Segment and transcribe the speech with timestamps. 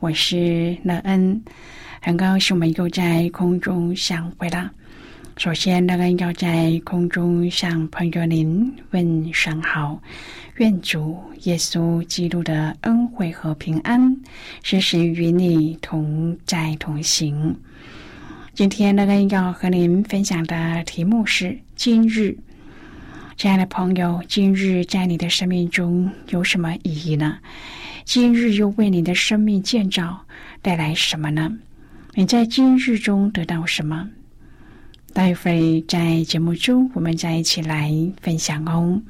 [0.00, 1.42] 我是乐恩。
[2.00, 4.70] 很高兴我们又在空中相会了。
[5.36, 10.00] 首先，乐恩要在空中向朋友您问声好，
[10.56, 14.16] 愿主耶稣基督的恩惠和平安
[14.62, 17.54] 时时与你同在同行。
[18.54, 22.38] 今天，乐恩要和您分享的题目是：今日，
[23.36, 27.36] 亲爱的朋友，今日在你的生命中有什么意义呢？
[28.04, 30.24] 今日又为你的生命建造
[30.62, 31.52] 带来什么呢？
[32.14, 34.08] 你在今日中得到什么？
[35.12, 37.90] 待会在节目中，我们再一起来
[38.20, 39.00] 分享哦。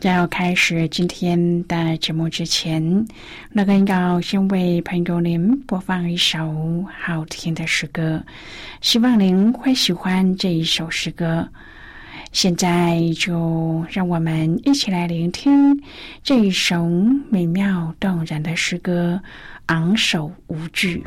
[0.00, 3.06] 在要开始今天的节目之前，
[3.50, 8.22] 那个要先为朋友您播放一首好听的诗歌，
[8.80, 11.48] 希望您会喜欢这一首诗歌。
[12.34, 15.80] 现在就让我们一起来聆听
[16.24, 16.84] 这一首
[17.30, 19.22] 美妙动人的诗歌
[19.66, 20.98] 《昂首无惧》。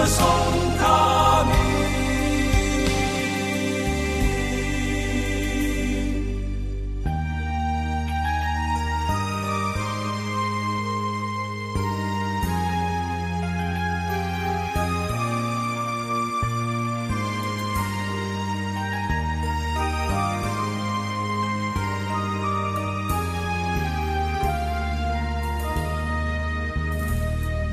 [0.00, 0.30] 大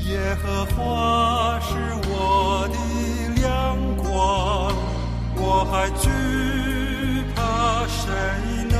[0.09, 1.75] 耶和华是
[2.06, 2.06] 我
[5.77, 6.09] 还惧
[7.35, 8.09] 怕谁
[8.67, 8.75] 呢？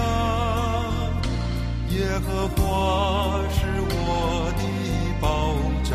[1.90, 2.58] 耶和华
[3.54, 4.64] 是我的
[5.22, 5.54] 保
[5.88, 5.94] 障，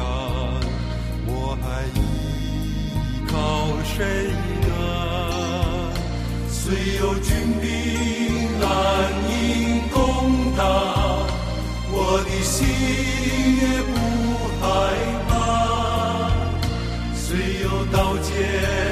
[1.26, 1.66] 我还
[1.98, 2.00] 依
[3.26, 3.34] 靠
[3.82, 4.30] 谁
[4.68, 4.70] 呢？
[6.48, 6.62] 虽
[6.98, 7.30] 有军
[7.60, 7.66] 兵
[8.60, 8.64] 难
[9.28, 9.32] 应
[9.90, 9.98] 攻
[10.56, 10.62] 打，
[11.90, 12.54] 我的心
[13.58, 13.92] 也不
[14.60, 14.64] 害
[15.28, 15.30] 怕。
[17.16, 17.26] 虽
[17.64, 18.91] 有刀剑。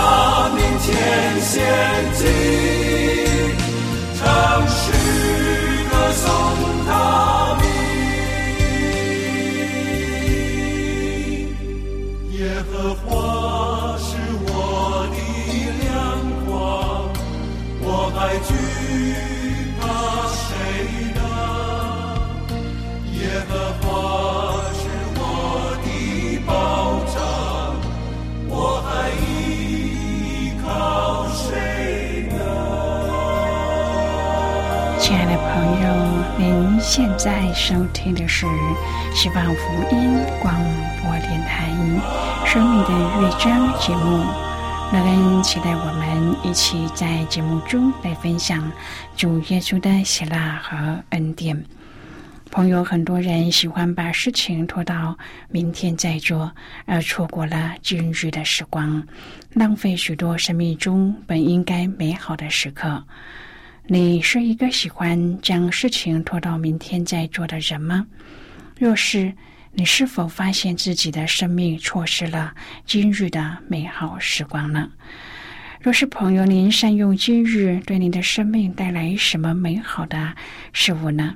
[36.93, 38.45] 现在收听的是
[39.15, 40.53] 希望福音广
[41.01, 41.69] 播电台
[42.45, 44.25] 《生命的乐章》节目。
[44.91, 48.69] 乐恩期待我们一起在节目中来分享
[49.15, 51.63] 主耶稣的喜乐和恩典。
[52.51, 55.17] 朋友，很多人喜欢把事情拖到
[55.47, 56.51] 明天再做，
[56.85, 59.01] 而错过了今日的时光，
[59.53, 63.01] 浪费许多生命中本应该美好的时刻。
[63.87, 68.05] 你是一个喜欢将事情拖到明天再做的人吗？
[68.79, 69.33] 若是，
[69.73, 72.53] 你是否发现自己的生命错失了
[72.85, 74.89] 今日的美好时光呢？
[75.81, 80.35] 若是朋友，您善用今日，对您的生命带来什么美好的
[80.71, 81.35] 事物呢？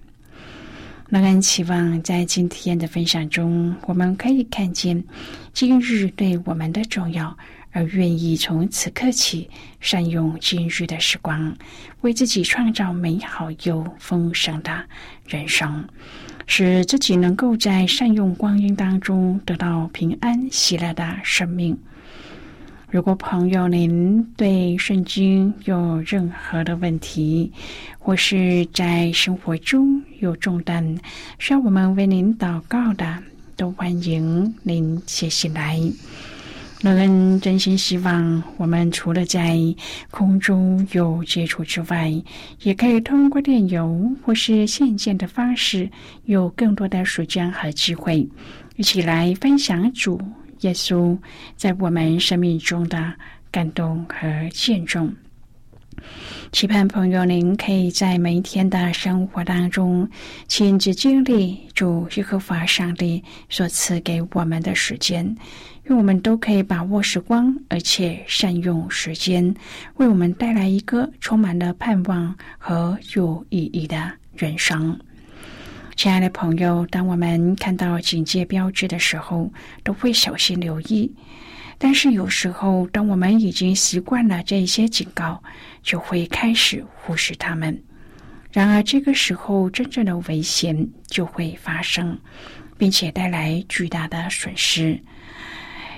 [1.11, 5.03] 乐恩期望在今天的分享中，我们可以看见
[5.51, 7.37] 今日对我们的重要。
[7.73, 9.49] 而愿意从此刻起
[9.81, 11.53] 善用今日的时光，
[11.99, 14.85] 为自己创造美好又丰盛的
[15.27, 15.85] 人生，
[16.47, 21.77] 使自己能够在善用光阴当中得到平安喜乐的生命。
[22.91, 27.49] 如果朋友您对圣经有任何的问题，
[27.97, 30.97] 或是在生活中有重担
[31.39, 33.23] 需要我们为您祷告的，
[33.55, 35.79] 都欢迎您写信来。
[36.81, 39.57] 乐恩真心希望，我们除了在
[40.09, 42.11] 空中有接触之外，
[42.63, 45.89] 也可以通过电邮或是信件的方式，
[46.25, 48.27] 有更多的时间和机会，
[48.75, 50.19] 一起来分享主
[50.61, 51.17] 耶稣
[51.55, 53.13] 在我们生命中的
[53.51, 55.13] 感动和见证。
[56.51, 60.09] 期盼朋友，您可以在每一天的生活当中
[60.47, 65.23] 亲自经历主耶和华上帝所赐给我们的时间，
[65.83, 69.53] 愿我们都可以把握时光，而且善用时间，
[69.95, 74.97] 为我们带来一个充满了盼望和有意义的人生。
[76.01, 79.53] 亲爱的朋友，当我们看到警戒标志的时候，
[79.83, 81.13] 都会小心留意。
[81.77, 85.39] 但是有时候，当我们已经习惯了这些警告，
[85.83, 87.79] 就会开始忽视他们。
[88.51, 90.75] 然而，这个时候真正的危险
[91.05, 92.19] 就会发生，
[92.79, 94.99] 并且带来巨大的损失。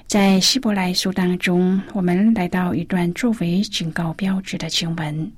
[0.06, 5.32] 在希伯来书当中，我们来到一段作为警告标志的经文，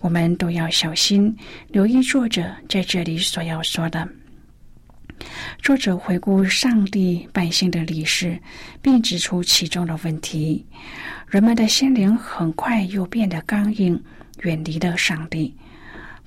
[0.00, 1.34] 我们都要小心
[1.68, 4.08] 留意作者在这里所要说的。
[5.62, 8.38] 作者回顾上帝百姓的历史，
[8.80, 10.64] 并指出其中的问题：
[11.28, 14.02] 人们的心灵很快又变得刚硬，
[14.40, 15.54] 远离了上帝。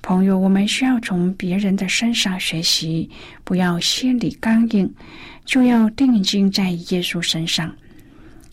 [0.00, 3.10] 朋友，我们需要从别人的身上学习，
[3.42, 4.94] 不要心里刚硬，
[5.44, 7.74] 就要定睛在耶稣身上。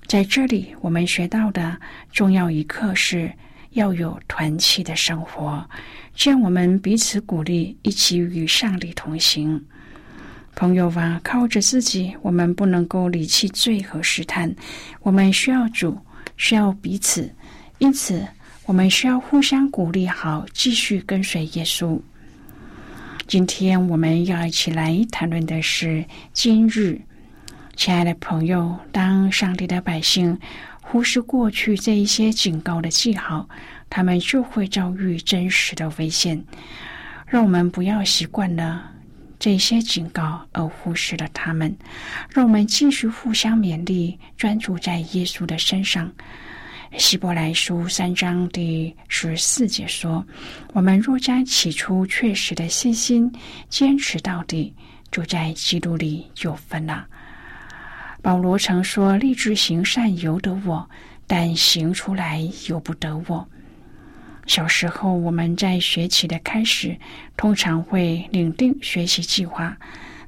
[0.07, 1.77] 在这里，我们学到的
[2.11, 3.31] 重要一课是
[3.71, 5.63] 要有团契的生活，
[6.13, 9.63] 这样我们彼此鼓励，一起与上帝同行。
[10.55, 14.53] 朋友啊，靠着自己，我们不能够离弃罪和试探。
[15.01, 15.97] 我们需要主，
[16.35, 17.33] 需要彼此，
[17.77, 18.27] 因此
[18.65, 21.99] 我们需要互相鼓励，好继续跟随耶稣。
[23.27, 26.99] 今天我们要一起来谈论的是今日，
[27.77, 30.37] 亲爱的朋友，当上帝的百姓
[30.91, 33.47] 忽视过去这一些警告的记号，
[33.89, 36.43] 他们就会遭遇真实的危险。
[37.27, 38.91] 让我们不要习惯了。
[39.39, 41.73] 这些警告而忽视了他们，
[42.29, 46.11] 让我们继续互相勉励，专注在耶稣的身上。
[46.97, 50.27] 希伯来书三章第十四节说
[50.75, 53.31] ：“我们若将起初确实的信心
[53.69, 54.73] 坚持到底，
[55.09, 57.07] 就在基督里有分了。”
[58.21, 60.87] 保罗曾说：“立志行善由得我，
[61.25, 63.47] 但行出来由不得我。”
[64.45, 66.95] 小时候，我们在学习的开始
[67.35, 69.75] 通常会领定学习计划，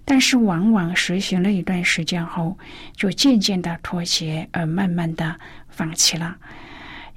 [0.06, 2.58] 但是往往实行了一段时间后，
[2.96, 5.36] 就渐渐的妥协，而慢慢的
[5.70, 6.36] 放弃了。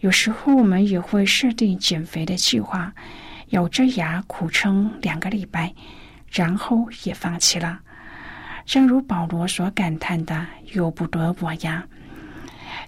[0.01, 2.93] 有时候，我们也会设定减肥的计划，
[3.51, 5.73] 咬着牙苦撑两个礼拜，
[6.31, 7.81] 然后也放弃了。
[8.67, 10.45] 正如保罗所感叹的
[10.75, 11.87] ：“由不得我呀。”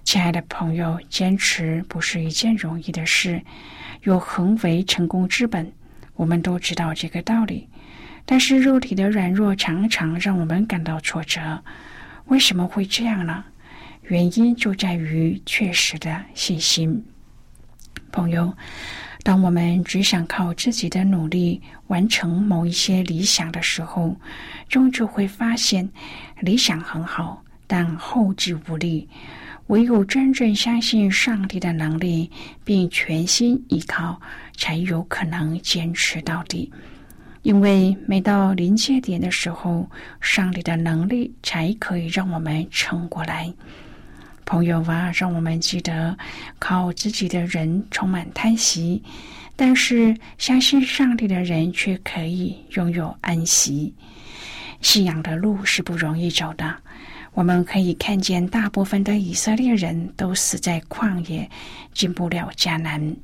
[0.03, 3.41] 亲爱的朋友，坚持不是一件容易的事。
[4.03, 5.71] 有恒为成功之本，
[6.15, 7.69] 我们都知道这个道理。
[8.25, 11.63] 但是肉体的软弱常常让我们感到挫折。
[12.25, 13.45] 为什么会这样呢？
[14.03, 17.05] 原因就在于确实的信心。
[18.11, 18.53] 朋友，
[19.29, 24.15] 当我们只想靠自己的努力完成某一些理想的时候，
[24.67, 25.87] 终究会发现
[26.39, 29.07] 理想很好，但后继无力。
[29.67, 32.31] 唯有真正相信上帝的能力，
[32.63, 34.19] 并全心依靠，
[34.57, 36.73] 才有可能坚持到底。
[37.43, 39.87] 因为每到临界点的时候，
[40.19, 43.53] 上帝的能力才可以让我们撑过来。
[44.49, 46.17] 朋友啊，让我们记得，
[46.57, 49.03] 靠自己的人充满叹息，
[49.55, 53.93] 但是相信上帝的人却可以拥有安息。
[54.81, 56.75] 信仰的路是不容易走的。
[57.35, 61.47] 我们可以看见，大部分的以色列人都死在旷野，
[61.93, 63.15] 进不了迦南。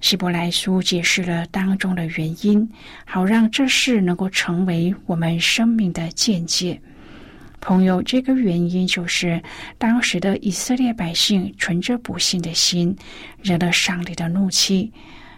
[0.00, 2.68] 希伯来书解释了当中的原因，
[3.06, 6.82] 好让这事能够成为我们生命的见解。
[7.62, 9.40] 朋友，这个原因就是
[9.78, 12.94] 当时的以色列百姓存着不幸的心，
[13.40, 14.92] 惹了上帝的怒气，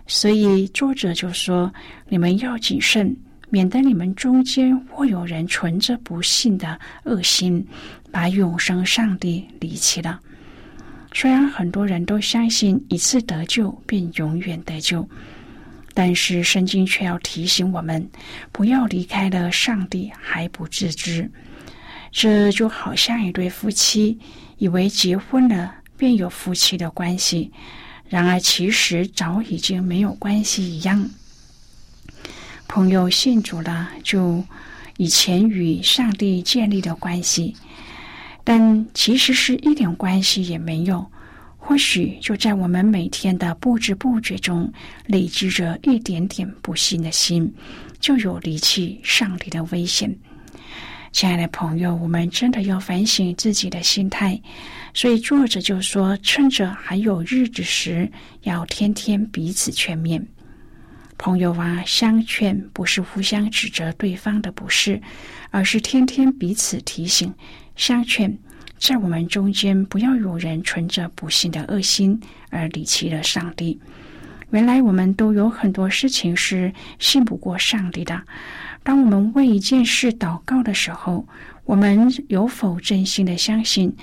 [0.06, 1.72] 所以作者就说
[2.08, 3.14] ：“你们要谨慎，
[3.50, 7.64] 免得你们中间或有人存着不幸的恶心，
[8.10, 10.18] 把永生上帝离弃了。”
[11.12, 15.06] 虽然很多人都相信一次得救便永远得救，
[15.92, 18.08] 但是圣经却要提醒我们，
[18.50, 21.30] 不要离开了上帝还不自知。
[22.14, 24.16] 这就好像一对夫妻
[24.58, 27.50] 以为结婚了便有夫妻的关系，
[28.08, 31.10] 然而其实早已经没有关系一样。
[32.68, 34.42] 朋友信主了，就
[34.96, 37.52] 以前与上帝建立的关系，
[38.44, 41.04] 但其实是一点关系也没有。
[41.56, 44.72] 或许就在我们每天的不知不觉中，
[45.06, 47.52] 累积着一点点不幸的心，
[47.98, 50.16] 就有离弃上帝的危险。
[51.14, 54.38] 亲爱的朋友，我们真的要反省自己的心态。
[54.92, 58.10] 所以作者就说：“趁着还有日子时，
[58.42, 60.20] 要天天彼此劝勉。”
[61.16, 65.00] 朋友啊，相劝不是互相指责对方的不是，
[65.50, 67.32] 而是天天彼此提醒。
[67.76, 68.36] 相劝，
[68.76, 73.80] 在我们中间不要有人存着不幸的恶心而离弃了上帝。
[74.50, 78.20] 原来我们都有很多事情是信不过上帝的。
[78.84, 81.26] 当我们为一件事祷告的时候，
[81.64, 83.96] 我们有否真心的相信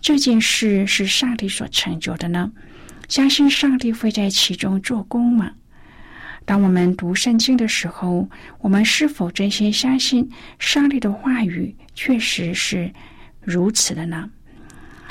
[0.00, 2.50] 这件事是上帝所成就的呢？
[3.08, 5.50] 相信上帝会在其中做工吗？
[6.44, 8.28] 当我们读圣经的时候，
[8.60, 12.90] 我们是否真心相信上帝的话语确实是
[13.42, 14.30] 如此的呢？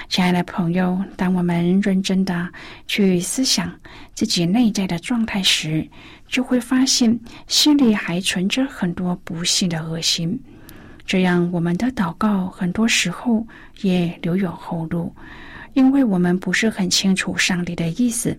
[0.10, 2.50] 亲爱的朋友，当我们认真的
[2.88, 3.78] 去思想
[4.16, 5.86] 自己内在的状态时，
[6.28, 10.40] 就会发现心里还存着很多不幸的恶心，
[11.06, 13.46] 这样我们的祷告很多时候
[13.82, 15.14] 也留有后路，
[15.74, 18.38] 因为我们不是很清楚上帝的意思，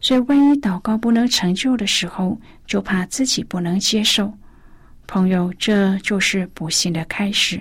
[0.00, 4.32] 所以万一祷告不能成就的时候，就怕自己不能接受。
[5.06, 7.60] 朋友，这就是不幸的开始。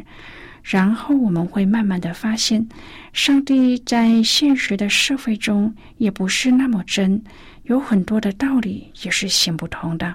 [0.63, 2.67] 然后我们会慢慢的发现，
[3.13, 7.23] 上帝在现实的社会中也不是那么真，
[7.67, 10.13] 有很多的道理也是行不通的。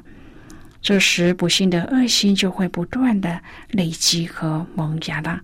[0.80, 3.40] 这时，不幸的恶心就会不断的
[3.70, 5.40] 累积和萌芽了，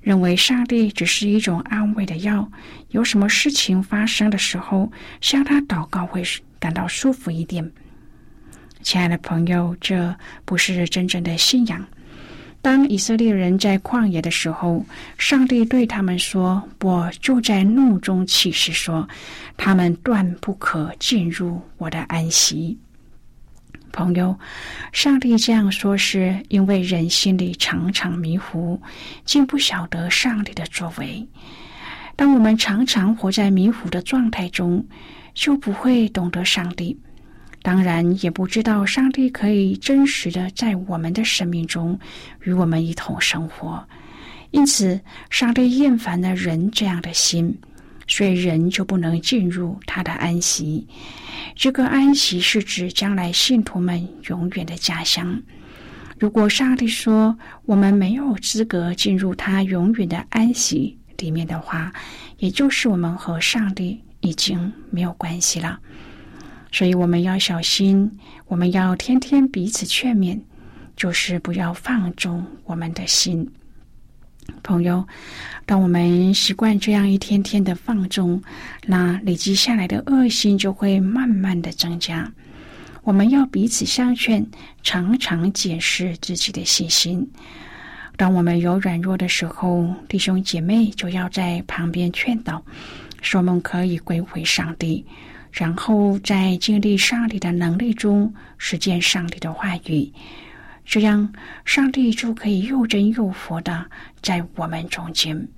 [0.00, 2.50] 认为上帝只是一种安慰的药，
[2.88, 4.90] 有什么事情发生的时候，
[5.20, 6.24] 向他祷告会
[6.58, 7.70] 感到舒服一点。
[8.82, 11.86] 亲爱的朋友，这不是真正的信仰。
[12.62, 14.84] 当以色列人在旷野的时候，
[15.16, 19.08] 上帝对他们说：“我就在怒中起誓说，
[19.56, 22.78] 他们断不可进入我的安息。”
[23.92, 24.38] 朋友，
[24.92, 28.80] 上帝这样说是因为人心里常常迷糊，
[29.24, 31.26] 竟不晓得上帝的作为。
[32.14, 34.86] 当我们常常活在迷糊的状态中，
[35.32, 36.96] 就不会懂得上帝。
[37.62, 41.98] 当然，也不知道上帝可以真实的在我们的生命中
[42.42, 43.86] 与我们一同生活，
[44.50, 44.98] 因此，
[45.28, 47.54] 上帝厌烦了人这样的心，
[48.06, 50.86] 所以人就不能进入他的安息。
[51.54, 55.40] 这个安息是指将来信徒们永远的家乡。
[56.18, 57.36] 如果上帝说
[57.66, 61.92] 我们没有资格进入他永远的安息里面的话，
[62.38, 65.78] 也就是我们和上帝已经没有关系了。
[66.72, 68.10] 所以我们要小心，
[68.46, 70.38] 我们要天天彼此劝勉，
[70.96, 73.48] 就是不要放纵我们的心。
[74.62, 75.06] 朋友，
[75.64, 78.42] 当我们习惯这样一天天的放纵，
[78.86, 82.32] 那累积下来的恶心就会慢慢的增加。
[83.02, 84.44] 我们要彼此相劝，
[84.82, 87.28] 常常检视自己的信心。
[88.16, 92.62] 当我们有软弱的时候，弟兄姐妹就要在旁边劝导，
[93.22, 95.06] 说我们可以归回上帝，
[95.52, 100.12] 然后在经历上帝的能力中实践上帝的话语，
[100.84, 101.32] 这样
[101.64, 103.84] 上帝就可以又真又活的
[104.22, 105.48] 在我们中间。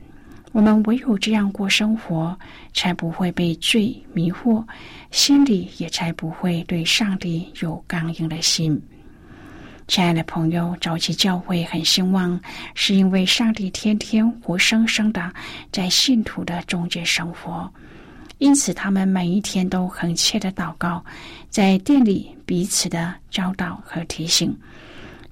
[0.53, 2.39] 我们唯有这样过生活，
[2.75, 4.63] 才不会被罪迷惑，
[5.11, 8.79] 心里也才不会对上帝有刚硬的心。
[9.89, 12.39] 亲爱的朋友，早期教会很兴旺，
[12.75, 15.33] 是因为上帝天天活生生的
[15.71, 17.73] 在信徒的中间生活，
[18.43, 21.05] 因此他们每一天都恳切的祷告，
[21.49, 24.53] 在店里彼此的教导和提醒。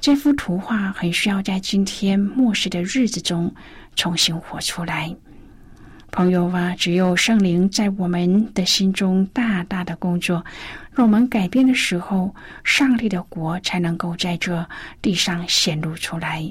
[0.00, 3.52] 这幅图画很需要在今天末世的日子中。
[3.96, 5.12] 重新活出来，
[6.12, 6.72] 朋友啊！
[6.78, 10.42] 只有圣灵在我们的心中大大的工作，
[10.94, 14.64] 让我们改变的时候，上帝的国才能够在这
[15.02, 16.50] 地上显露出来。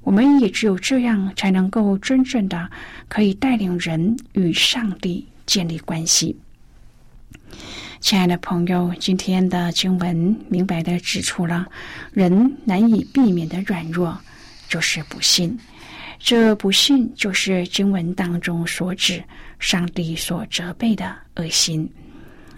[0.00, 2.68] 我们也只有这样，才能够真正的
[3.08, 6.36] 可以带领人与上帝建立关系。
[7.98, 10.14] 亲爱的朋友，今天的经文
[10.48, 11.66] 明白的指出了
[12.12, 14.16] 人难以避免的软弱，
[14.68, 15.58] 就是不信。
[16.20, 19.22] 这不信，就是经文当中所指
[19.58, 21.90] 上帝所责备的恶心。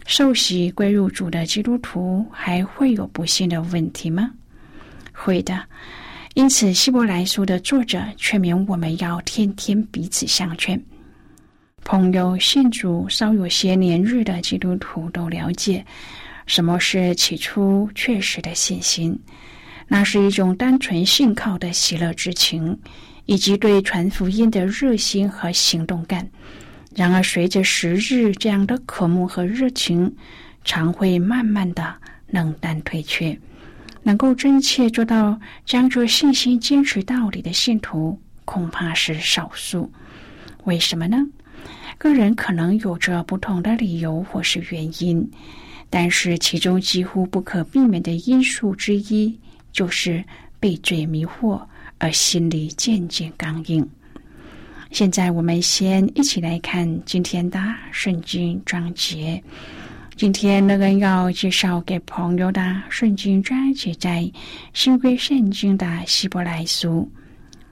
[0.06, 4.30] 受洗归入主的基督徒还会有不信的问题吗？
[5.12, 5.62] 会的。
[6.34, 10.80] 因此，希伯来书的作者劝勉我们要天天彼此相劝。
[11.90, 15.84] 朋友信主稍有些年日的基督徒都了解，
[16.46, 19.18] 什么是起初确实的信心。
[19.88, 22.78] 那是一种单纯信靠的喜乐之情。
[23.26, 26.28] 以及对传福音的热心和行动感。
[26.94, 30.14] 然而，随着时日，这样的渴慕和热情
[30.64, 31.96] 常会慢慢的
[32.28, 33.36] 冷淡退却。
[34.04, 39.92] 能够真切做到将这信心坚持到底的信徒，恐怕是少数。
[40.64, 41.18] 为什么呢？
[42.00, 45.30] 个人可能有着不同的理由或是原因，
[45.90, 49.38] 但是其中几乎不可避免的因素之一，
[49.70, 50.24] 就是
[50.58, 51.60] 被罪迷惑。
[51.98, 53.86] 而心里渐渐刚硬。
[54.90, 59.42] 现在我们先一起来看今天的圣经章节。
[60.16, 64.32] 今天那个要介绍给朋友的圣经章节在
[64.72, 67.06] 新约圣经的希伯来书。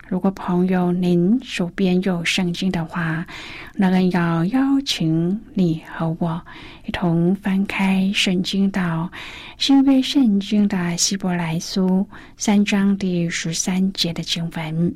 [0.08, 3.26] 如果朋友您手边有圣经的话，
[3.74, 6.42] 那个要邀请你和我
[6.86, 9.12] 一同翻开圣经到
[9.58, 14.94] 新约圣经的希伯来书三章第十三节的经文。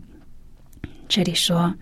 [1.09, 1.75] 这里说：“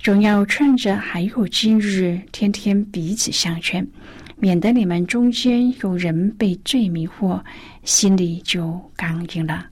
[0.00, 3.86] 总要趁着还有今日，天天彼此相劝，
[4.38, 7.38] 免得你们中间有人被罪迷惑，
[7.84, 9.66] 心里就刚硬了。”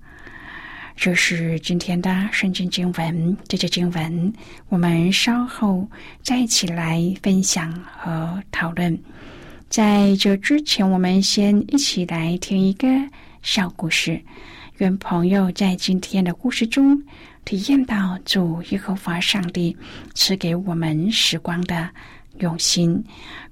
[0.96, 4.32] 这是今天的圣经经文，这节经文
[4.68, 5.86] 我们稍后
[6.22, 8.96] 再一起来分享和讨论。
[9.68, 12.88] 在这之前，我们先一起来听一个
[13.42, 14.20] 小故事。
[14.78, 17.00] 愿朋友在今天的故事中
[17.44, 19.76] 体验到主耶和华上帝
[20.14, 21.90] 赐给我们时光的
[22.38, 23.04] 用心，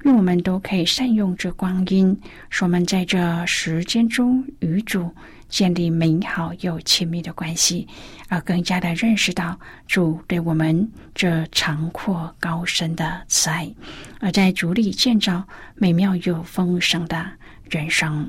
[0.05, 2.17] 愿我们都可以善用这光阴，
[2.51, 5.11] 使我们在这时间中与主。
[5.53, 7.87] 建立美好又亲密的关系，
[8.29, 13.71] 而更加的认识到主对我们这长阔高深的慈爱，
[14.19, 17.31] 而在主里建造美妙又丰盛的
[17.69, 18.29] 人生，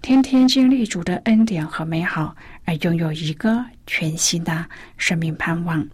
[0.00, 4.64] 天天经历主的恩典和美好，而拥有一个全新的
[4.96, 5.84] 生命盼望。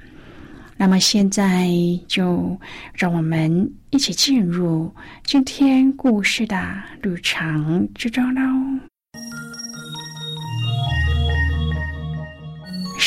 [0.76, 1.70] 那么现在
[2.06, 2.60] 就
[2.92, 8.42] 让我们一起进入今天故事的旅程之中喽。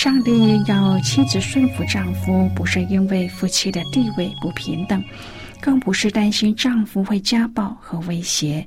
[0.02, 5.04] 上帝要妻子顺服丈夫，不是因为夫妻的地位不平等，
[5.60, 8.66] 更不是担心丈夫会家暴和威胁，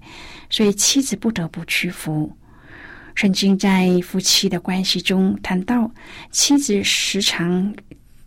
[0.51, 2.31] 所以妻子不得不屈服。
[3.15, 5.91] 圣经在夫妻的关系中谈到，
[6.31, 7.75] 妻子时常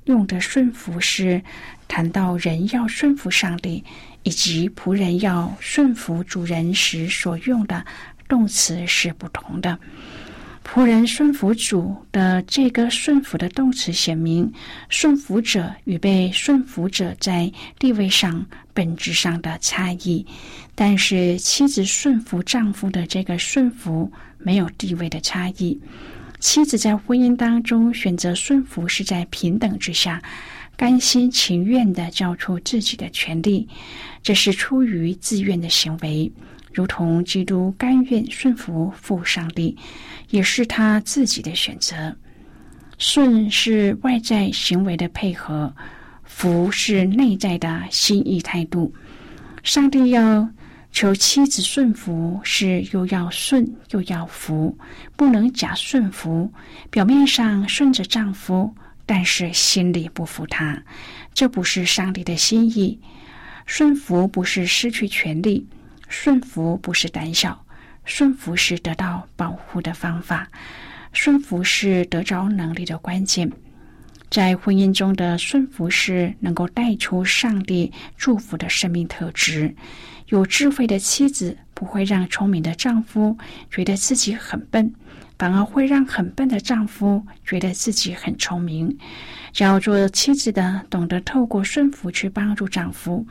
[0.05, 1.39] 用的顺服是
[1.87, 3.83] 谈到人要顺服上帝，
[4.23, 7.85] 以及仆人要顺服主人时所用的
[8.27, 9.77] 动词是不同的。
[10.65, 14.51] 仆人顺服主的这个顺服的动词显明，
[14.89, 17.49] 顺服者与被顺服者在
[17.79, 20.25] 地位上本质上的差异。
[20.73, 25.79] 但是妻子顺服丈夫的这个顺服没有地位的差异。
[26.39, 30.21] 妻子在婚姻当中选择顺服，是在平等之下，
[30.75, 33.65] 甘心情愿的交出自己的权利，
[34.21, 36.29] 这是出于自愿的行为。
[36.75, 39.77] 如同基督甘愿顺服父上帝，
[40.29, 42.13] 也是他自己的选择。
[42.97, 45.73] 顺是外在行为的配合，
[46.25, 48.93] 服是内在的心意态度。
[49.63, 50.49] 上帝要
[50.91, 54.77] 求妻子顺服，是又要顺又要服，
[55.15, 56.51] 不能假顺服。
[56.91, 60.83] 表面上顺着丈夫，但是心里不服他，
[61.33, 62.99] 这不是上帝的心意。
[63.65, 65.65] 顺服不是失去权利，
[66.07, 67.65] 顺服不是胆小，
[68.03, 70.47] 顺服是得到保护的方法。
[71.11, 73.49] 顺服是得着能力的关键，
[74.29, 79.73] 在婚姻中的顺服是能够带出上帝祝福的生命特质。
[80.27, 83.37] 有智慧的妻子不会让聪明的丈夫
[83.69, 84.93] 觉得自己很笨，
[85.37, 88.97] 反而会让很笨的丈夫觉得自己很聪明。
[89.57, 93.25] 要做妻子的，懂得透过顺服去帮助丈夫。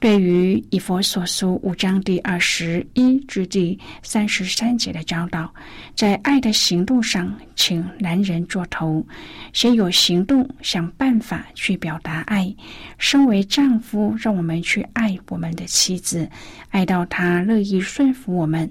[0.00, 5.52] 对于以佛所书五章第二十一至第三十三节的教导，
[5.96, 9.04] 在爱的行动上，请男人做头，
[9.52, 12.54] 先有行动，想办法去表达爱。
[12.96, 16.30] 身为丈夫，让我们去爱我们的妻子，
[16.70, 18.68] 爱到他乐意顺服我们；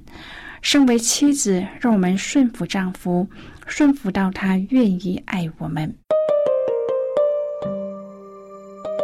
[0.62, 3.28] 身为妻子，让我们顺服丈夫，
[3.68, 5.94] 顺服到他愿意爱我们。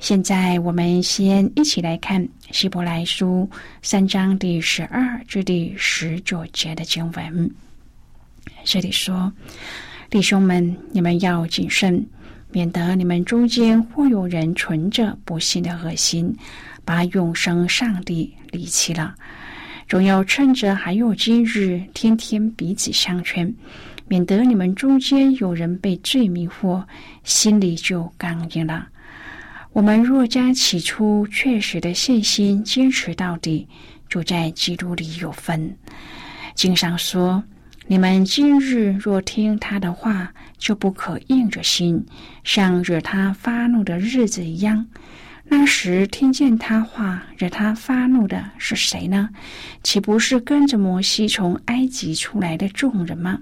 [0.00, 3.48] 现在我们先一起来看希伯来书
[3.82, 7.50] 三章第十二至第十九节的经文。
[8.64, 9.30] 这里说
[10.08, 12.02] ：“弟兄们，你们要谨慎，
[12.50, 16.34] 免得你们中间或有人存着不幸的恶心，
[16.82, 19.14] 把永生上帝离弃了。
[19.86, 23.54] 总要趁着还有今日，天天彼此相劝，
[24.08, 26.82] 免得你们中间有人被罪迷惑，
[27.22, 28.88] 心里就刚硬了。”
[29.80, 33.66] 我们若将起初确实的信心坚持到底，
[34.10, 35.74] 就在基督里有分。
[36.54, 37.42] 经上说
[37.88, 42.04] ：“你们今日若听他的话，就不可硬着心，
[42.44, 44.86] 像惹他发怒的日子一样。
[45.44, 49.30] 那时听见他话惹他发怒的是谁呢？
[49.82, 53.38] 岂不是跟着摩西从埃及出来的众人吗？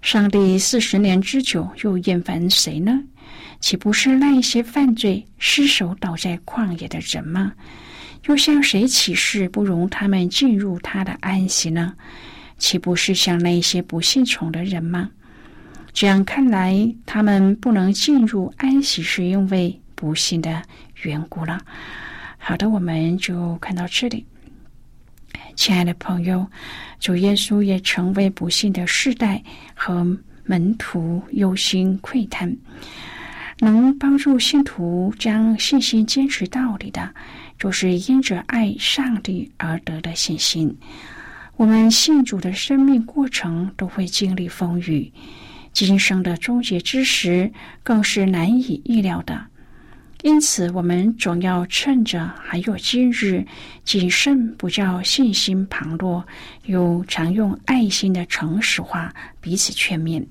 [0.00, 3.02] 上帝四十年之久，又厌烦谁呢？”
[3.60, 7.52] 岂不是那一些犯罪失手倒在旷野的人吗？
[8.26, 11.94] 又向谁起誓不容他们进入他的安息呢？
[12.58, 15.10] 岂不是像那些不信从的人吗？
[15.92, 20.62] 这样看来，他们不能进入安息，是因为不信的
[21.02, 21.60] 缘故了。
[22.38, 24.26] 好的，我们就看到这里。
[25.54, 26.46] 亲爱的朋友，
[27.00, 29.42] 主耶稣也成为不幸的世代
[29.74, 30.04] 和
[30.44, 32.54] 门徒忧心喟叹。
[33.58, 37.14] 能帮助信徒将信心坚持到底的，
[37.58, 40.76] 就是因着爱上帝而得的信心。
[41.56, 45.10] 我们信主的生命过程都会经历风雨，
[45.72, 47.50] 今生的终结之时
[47.82, 49.46] 更是难以预料的。
[50.22, 53.46] 因此，我们总要趁着还有今日，
[53.84, 56.26] 谨慎不叫信心旁落，
[56.64, 60.22] 又常用爱心的诚实话彼此劝勉。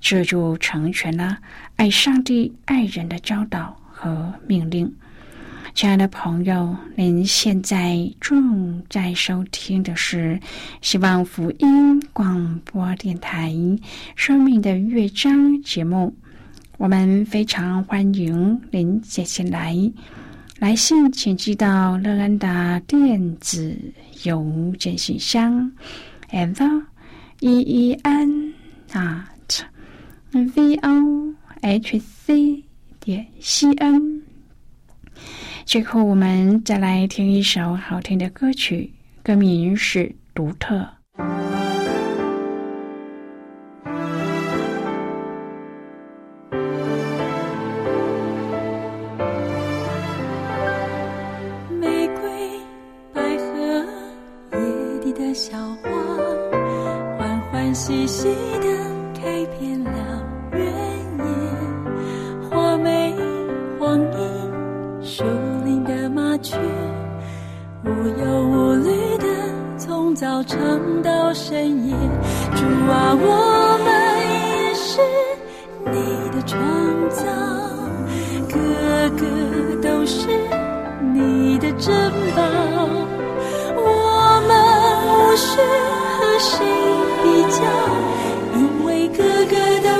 [0.00, 1.38] 这就成全了
[1.76, 4.94] 爱上帝、爱人的教导和命令。
[5.74, 10.38] 亲爱的朋友，您现在正在收听的是
[10.80, 13.50] 希望福音广播电台
[14.14, 16.14] 《生命的乐章》节目。
[16.76, 19.74] 我们非常欢迎您接下来
[20.60, 23.76] 来信，请寄到乐安的电子
[24.22, 25.72] 邮件信箱
[26.30, 26.82] ：l
[27.40, 28.54] e e n
[28.92, 29.28] 啊。
[30.34, 32.64] V o h c
[32.98, 34.22] 点 c n。
[35.64, 38.92] 最后，我们再来听一首好听的歌曲，
[39.22, 40.76] 歌名是《独特》。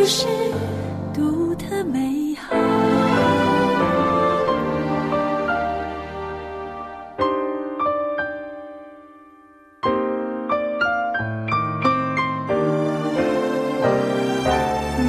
[0.06, 0.26] 是
[1.14, 2.54] 独特美好。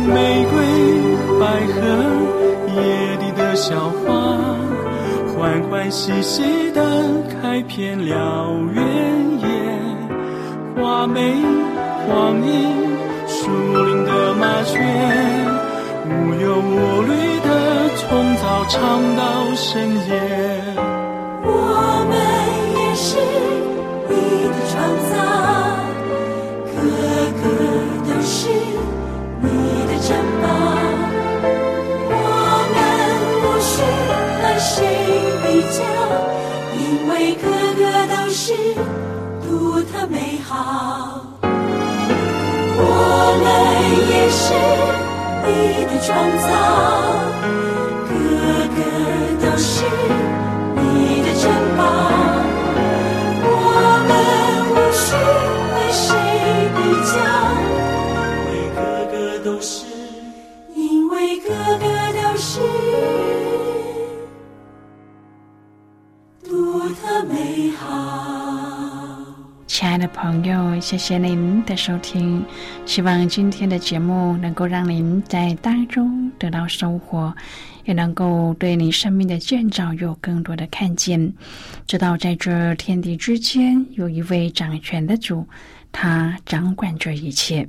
[0.08, 0.56] 玫瑰、
[1.40, 1.82] 百合、
[2.74, 4.38] 野地的小花，
[5.36, 9.46] 欢欢喜喜的开遍了原野。
[10.82, 11.34] 花美、
[12.08, 12.85] 黄莺、
[18.86, 19.24] 唱到
[19.56, 20.14] 深夜。
[21.42, 21.50] 我
[22.08, 22.14] 们
[22.78, 23.18] 也是
[24.08, 24.14] 你
[24.54, 24.74] 的创
[25.10, 25.14] 造，
[26.70, 26.78] 个
[27.42, 27.44] 个
[28.06, 28.38] 都是
[29.42, 29.46] 你
[29.88, 30.08] 的珍
[30.40, 30.46] 宝。
[32.12, 32.14] 我
[32.76, 32.78] 们
[33.42, 33.74] 不需
[34.40, 34.70] 和谁
[35.42, 35.44] 比
[35.74, 35.78] 较，
[36.78, 37.44] 因为个
[37.74, 37.82] 个
[38.16, 38.44] 都是
[39.42, 40.16] 独特美
[40.48, 40.54] 好。
[42.78, 42.80] 我
[43.42, 43.44] 们
[44.12, 44.44] 也是
[45.48, 45.50] 你
[45.88, 46.48] 的创造，
[69.68, 72.44] 亲爱的朋友，谢谢您的收听，
[72.86, 77.34] 希望今天的节目能够让您在当中得到收获，
[77.86, 81.34] 也能够对你生命的建造有更多的看见。
[81.88, 85.48] 知道在这天地之间有一位掌权的主，
[85.92, 87.68] 他掌管着一切。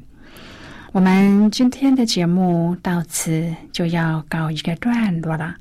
[0.92, 5.54] 我们今天的节目到此就要告一个段落了，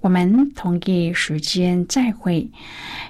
[0.00, 2.48] 我们同一时间再会。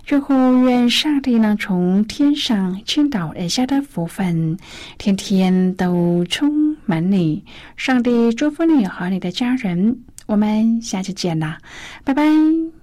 [0.05, 0.35] 最后，
[0.65, 4.57] 愿上帝能从天上倾倒而下的福分，
[4.97, 7.45] 天天都充满你。
[7.77, 10.01] 上帝祝福你和你的家人。
[10.29, 11.59] 我们下期见啦，
[12.05, 12.78] 拜拜。